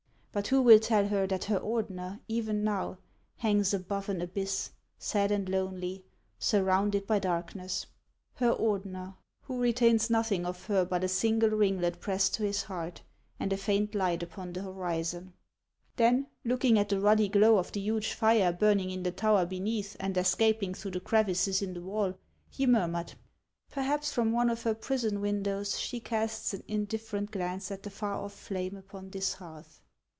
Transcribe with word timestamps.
But 0.33 0.47
who 0.47 0.61
will 0.61 0.79
tell 0.79 1.09
her 1.09 1.27
that 1.27 1.43
her 1.43 1.59
Ordener 1.59 2.21
even 2.29 2.63
now 2.63 2.99
hangs 3.35 3.73
above 3.73 4.07
an 4.07 4.21
abyss, 4.21 4.71
sad 4.97 5.29
and 5.29 5.49
lonely, 5.49 6.05
surrounded 6.39 7.05
by 7.05 7.19
dark 7.19 7.53
ness,— 7.53 7.85
her 8.35 8.53
Ordener, 8.53 9.15
who 9.41 9.59
retains 9.59 10.09
nothing 10.09 10.45
of 10.45 10.67
her 10.67 10.85
but 10.85 11.03
a 11.03 11.09
single 11.09 11.49
ringlet 11.49 11.99
pressed 11.99 12.33
to 12.35 12.43
his 12.43 12.63
heart 12.63 13.01
and 13.41 13.51
a 13.51 13.57
faint 13.57 13.93
light 13.93 14.23
upon 14.23 14.53
the 14.53 14.61
horizon!" 14.61 15.33
Then, 15.97 16.27
looking 16.45 16.79
at 16.79 16.87
the 16.87 17.01
ruddy 17.01 17.27
glow 17.27 17.57
of 17.57 17.73
the 17.73 17.81
huge 17.81 18.13
fire 18.13 18.53
burning 18.53 18.89
in 18.89 19.03
the 19.03 19.11
tower 19.11 19.45
beneath, 19.45 19.97
and 19.99 20.15
escaping 20.15 20.73
through 20.73 20.91
the 20.91 21.01
crevices 21.01 21.61
in 21.61 21.73
the 21.73 21.81
wall, 21.81 22.13
he 22.49 22.65
murmured:" 22.65 23.15
Perhaps 23.73 24.13
254 24.13 24.13
HANS 24.13 24.13
OF 24.13 24.13
ICELAND. 24.13 24.13
from 24.13 24.31
one 24.31 24.49
of 24.49 24.63
her 24.63 24.73
prison 25.13 25.19
windows 25.19 25.77
she 25.77 25.99
casts 25.99 26.53
an 26.53 26.63
indifferent 26.69 27.31
glance 27.31 27.69
at 27.69 27.83
the 27.83 27.89
far 27.89 28.13
off 28.13 28.31
flame 28.31 28.77
upon 28.77 29.09
this 29.09 29.33
hearth." 29.33 29.81